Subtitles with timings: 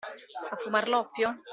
[0.55, 1.35] A fumar l'oppio?